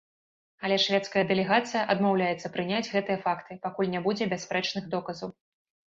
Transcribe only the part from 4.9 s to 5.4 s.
доказаў.